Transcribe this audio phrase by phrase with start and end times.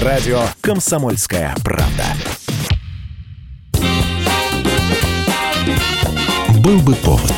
[0.00, 2.04] Радио «Комсомольская правда».
[6.64, 7.30] Был бы повод.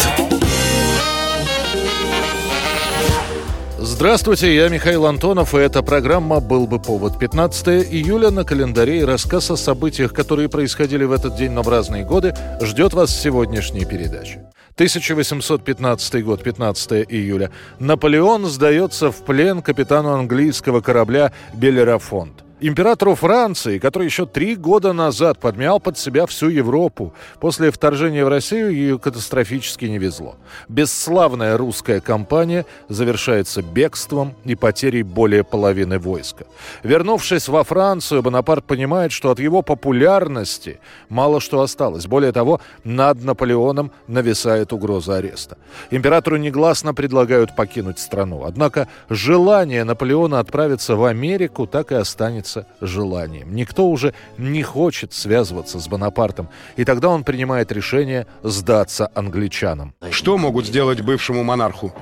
[3.77, 7.19] Здравствуйте, я Михаил Антонов, и эта программа «Был бы повод».
[7.19, 11.69] 15 июля на календаре и рассказ о событиях, которые происходили в этот день, но в
[11.69, 14.45] разные годы, ждет вас в сегодняшней передаче.
[14.75, 17.51] 1815 год, 15 июля.
[17.81, 22.44] Наполеон сдается в плен капитану английского корабля «Белерафонт».
[22.61, 28.29] Императору Франции, который еще три года назад подмял под себя всю Европу, после вторжения в
[28.29, 30.37] Россию ее катастрофически не везло.
[30.69, 36.47] Бесславная русская кампания завершается бегством и потерей более половины войска.
[36.85, 42.07] Вернувшись во Францию, Бонапарт понимает, что от его популярности мало что осталось.
[42.07, 45.59] Более того, над Наполеоном нависает угроза ареста.
[45.91, 48.45] Императору негласно предлагают покинуть страну.
[48.45, 53.55] Однако желание Наполеона отправиться в Америку так и останется является желанием.
[53.55, 59.95] Никто уже не хочет связываться с Бонапартом, и тогда он принимает решение сдаться англичанам.
[60.11, 61.93] Что могут сделать бывшему монарху?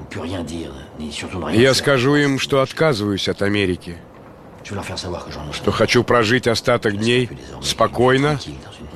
[1.52, 3.97] Я скажу им, что отказываюсь от Америки,
[5.52, 7.28] что хочу прожить остаток дней
[7.62, 8.39] спокойно,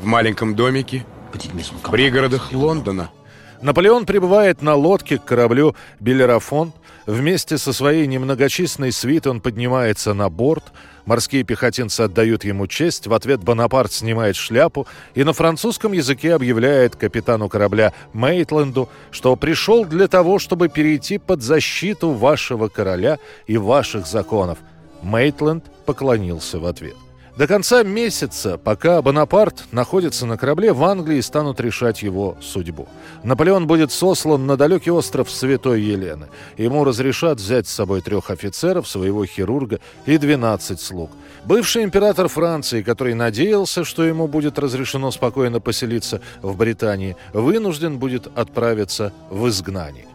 [0.00, 3.10] в маленьком домике, в пригородах Лондона.
[3.62, 6.72] Наполеон прибывает на лодке к кораблю «Белерафон».
[7.06, 10.64] Вместе со своей немногочисленной свитой он поднимается на борт–
[11.06, 16.96] Морские пехотинцы отдают ему честь, в ответ Бонапарт снимает шляпу и на французском языке объявляет
[16.96, 24.06] капитану корабля Мейтленду, что пришел для того, чтобы перейти под защиту вашего короля и ваших
[24.06, 24.58] законов.
[25.00, 26.96] Мейтленд поклонился в ответ.
[27.36, 32.88] До конца месяца, пока Бонапарт находится на корабле, в Англии станут решать его судьбу.
[33.24, 36.28] Наполеон будет сослан на далекий остров Святой Елены.
[36.56, 41.10] Ему разрешат взять с собой трех офицеров, своего хирурга и 12 слуг.
[41.44, 48.28] Бывший император Франции, который надеялся, что ему будет разрешено спокойно поселиться в Британии, вынужден будет
[48.34, 50.06] отправиться в изгнание.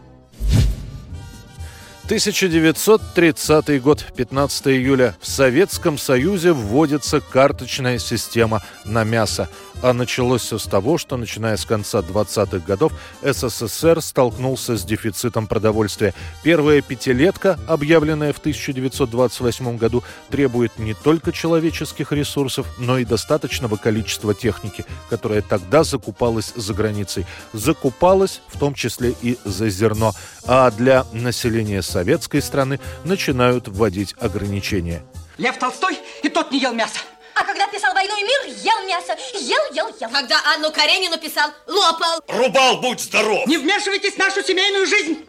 [2.12, 5.16] 1930 год, 15 июля.
[5.18, 9.48] В Советском Союзе вводится карточная система на мясо.
[9.82, 12.92] А началось все с того, что, начиная с конца 20-х годов,
[13.22, 16.14] СССР столкнулся с дефицитом продовольствия.
[16.44, 24.34] Первая пятилетка, объявленная в 1928 году, требует не только человеческих ресурсов, но и достаточного количества
[24.34, 27.26] техники, которая тогда закупалась за границей.
[27.52, 30.12] Закупалась в том числе и за зерно.
[30.46, 35.02] А для населения советской страны начинают вводить ограничения.
[35.38, 36.98] Лев Толстой и тот не ел мясо.
[37.34, 39.16] А когда писал «Войну и мир», ел мясо.
[39.34, 40.10] Ел, ел, ел.
[40.10, 42.20] Когда Анну Каренину писал, лопал.
[42.26, 43.46] Рубал, будь здоров.
[43.46, 45.24] Не вмешивайтесь в нашу семейную жизнь.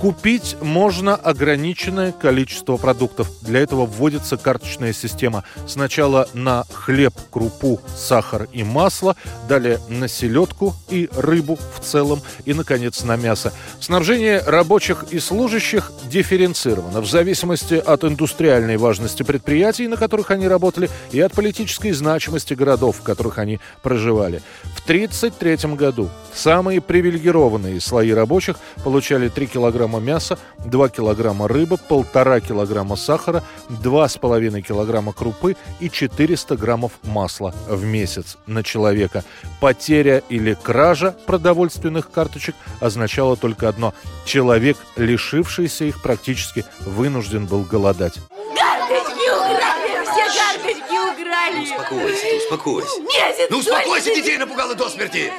[0.00, 3.30] Купить можно ограниченное количество продуктов.
[3.40, 5.42] Для этого вводится карточная система.
[5.66, 9.16] Сначала на хлеб, крупу, сахар и масло,
[9.48, 13.54] далее на селедку и рыбу в целом и, наконец, на мясо.
[13.80, 20.90] Снабжение рабочих и служащих дифференцировано в зависимости от индустриальной важности предприятий, на которых они работали,
[21.10, 24.42] и от политической значимости городов, в которых они проживали.
[24.62, 31.76] В 1933 году самые привилегированные слои рабочих получали 3 килограмма килограмма мяса, 2 килограмма рыбы,
[31.88, 39.24] 1,5 килограмма сахара, 2,5 килограмма крупы и 400 граммов масла в месяц на человека.
[39.60, 48.14] Потеря или кража продовольственных карточек означала только одно– человек, лишившийся их, практически вынужден был голодать.
[48.58, 50.04] Карточки украли!
[50.04, 51.62] Все карточки украли!
[51.62, 53.00] Успокойся, успокойся.
[53.00, 55.32] Месяц Ну успокойся, детей напугала до смерти.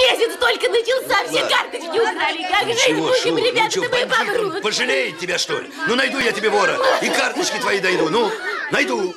[0.00, 2.48] Месяц только начался, все карточки украли!
[2.50, 4.62] Как жить Чего, будем, Шур, ну ребята, чё, мы помрут!
[4.62, 5.70] Пожалеет тебя, что ли?
[5.88, 6.78] Ну найду я тебе вора.
[7.02, 8.08] И карточки твои дойду.
[8.08, 8.30] Ну,
[8.70, 9.14] найду.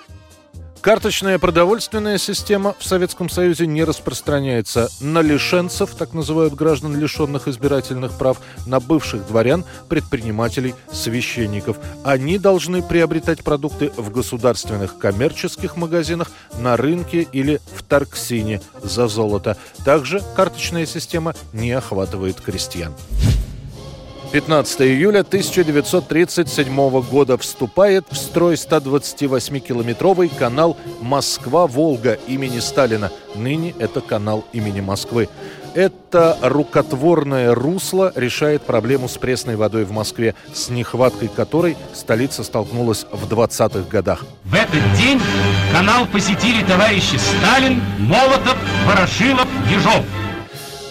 [0.83, 8.17] Карточная продовольственная система в Советском Союзе не распространяется на лишенцев, так называют граждан, лишенных избирательных
[8.17, 11.77] прав, на бывших дворян, предпринимателей, священников.
[12.03, 16.29] Они должны приобретать продукты в государственных коммерческих магазинах,
[16.59, 19.55] на рынке или в Тарксине за золото.
[19.85, 22.93] Также карточная система не охватывает крестьян.
[24.33, 33.11] 15 июля 1937 года вступает в строй 128-километровый канал Москва-Волга имени Сталина.
[33.35, 35.29] Ныне это канал имени Москвы.
[35.75, 43.05] Это рукотворное русло решает проблему с пресной водой в Москве, с нехваткой которой столица столкнулась
[43.11, 44.25] в 20-х годах.
[44.45, 45.21] В этот день
[45.71, 48.57] канал посетили товарищи Сталин, Молотов,
[48.87, 50.03] Ворошилов, Ежов.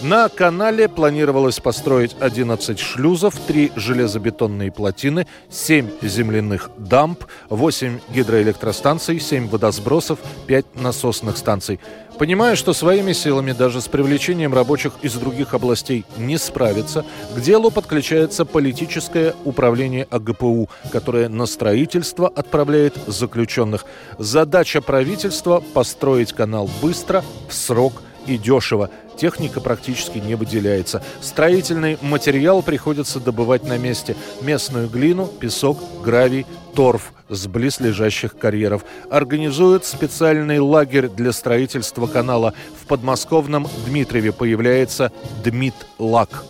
[0.03, 9.47] На канале планировалось построить 11 шлюзов, 3 железобетонные плотины, 7 земляных дамб, 8 гидроэлектростанций, 7
[9.47, 11.79] водосбросов, 5 насосных станций.
[12.19, 17.71] Понимая, что своими силами даже с привлечением рабочих из других областей не справится, к делу
[17.71, 23.85] подключается политическое управление АГПУ, которое на строительство отправляет заключенных.
[24.17, 27.93] Задача правительства– построить канал быстро, в срок
[28.27, 31.01] и дешево– Техника практически не выделяется.
[31.21, 34.15] Строительный материал приходится добывать на месте.
[34.41, 38.83] Местную глину, песок, гравий, торф с близлежащих карьеров.
[39.09, 42.53] Организуют специальный лагерь для строительства канала.
[42.81, 45.11] В подмосковном Дмитриеве появляется
[45.43, 46.43] Дмит-Лак.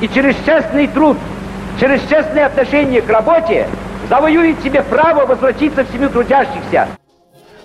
[0.00, 1.18] И через честный труд,
[1.78, 3.68] через честное отношение к работе
[4.08, 6.88] завоюет себе право возвратиться в семью трудящихся.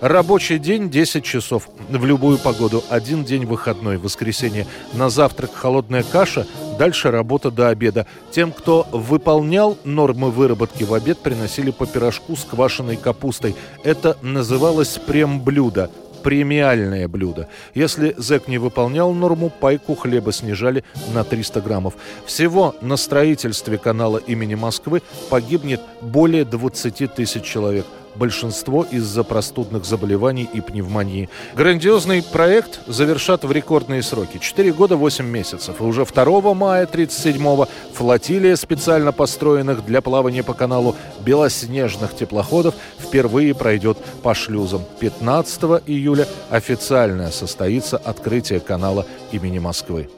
[0.06, 1.68] Рабочий день 10 часов.
[1.90, 2.84] В любую погоду.
[2.90, 4.68] Один день выходной, воскресенье.
[4.94, 6.46] На завтрак холодная каша,
[6.78, 8.06] дальше работа до обеда.
[8.30, 13.56] Тем, кто выполнял нормы выработки в обед, приносили по пирожку с квашеной капустой.
[13.84, 15.90] Это называлось прем-блюдо
[16.22, 17.48] премиальное блюдо.
[17.76, 21.94] Если зэк не выполнял норму, пайку хлеба снижали на 300 граммов.
[22.26, 30.50] Всего на строительстве канала имени Москвы погибнет более 20 тысяч человек большинство из-за простудных заболеваний
[30.52, 31.30] и пневмонии.
[31.56, 34.38] Грандиозный проект завершат в рекордные сроки.
[34.40, 35.80] 4 года 8 месяцев.
[35.80, 40.96] И уже 2 мая 37-го флотилия специально построенных для плавания по каналу
[41.26, 44.82] белоснежных теплоходов впервые пройдет по шлюзам.
[45.00, 50.10] 15 июля официально состоится открытие канала имени Москвы.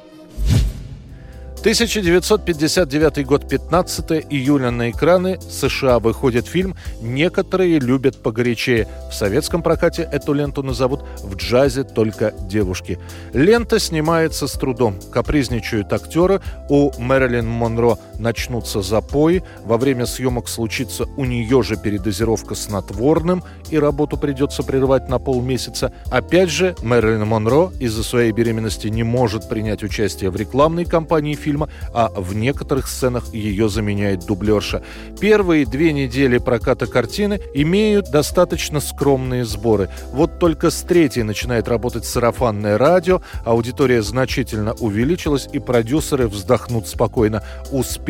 [1.67, 8.87] 1959 год, 15 июля на экраны США выходит фильм «Некоторые любят погорячее».
[9.11, 12.99] В советском прокате эту ленту назовут «В джазе только девушки».
[13.33, 14.97] Лента снимается с трудом.
[15.11, 16.39] Капризничают актеры.
[16.69, 19.43] У Мэрилин Монро начнутся запои.
[19.63, 25.91] Во время съемок случится у нее же передозировка снотворным, и работу придется прерывать на полмесяца.
[26.11, 31.69] Опять же, Мэрилин Монро из-за своей беременности не может принять участие в рекламной кампании фильма
[31.93, 34.83] а в некоторых сценах ее заменяет дублерша.
[35.19, 39.89] Первые две недели проката картины имеют достаточно скромные сборы.
[40.11, 47.43] Вот только с третьей начинает работать сарафанное радио, аудитория значительно увеличилась, и продюсеры вздохнут спокойно.
[47.71, 48.06] Успех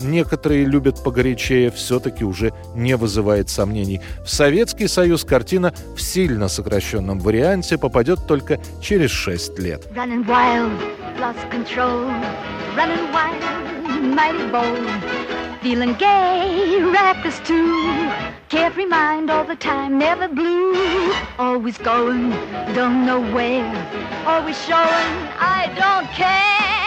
[0.00, 4.00] некоторые любят погорячее, все-таки уже не вызывает сомнений.
[4.24, 9.86] В Советский Союз картина в сильно сокращенном варианте попадет только через 6 лет.
[15.66, 18.08] feeling gay, reckless too.
[18.48, 21.12] Carefree mind all the time, never blue.
[21.40, 22.30] Always going,
[22.72, 23.66] don't know where.
[24.26, 26.85] Always showing, I don't care.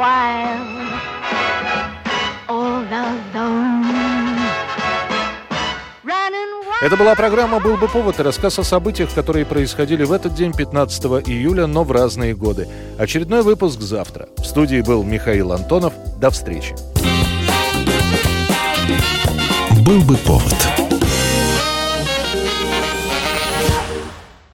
[0.00, 0.80] Worthwhile.
[2.48, 3.86] All alone.
[6.82, 10.54] Это была программа «Был бы повод» и рассказ о событиях, которые происходили в этот день,
[10.54, 12.68] 15 июля, но в разные годы.
[12.98, 14.28] Очередной выпуск завтра.
[14.38, 15.92] В студии был Михаил Антонов.
[16.18, 16.74] До встречи.
[19.84, 20.79] «Был бы повод»